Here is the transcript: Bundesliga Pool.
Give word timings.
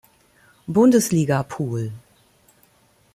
Bundesliga 0.67 1.43
Pool. 1.43 1.91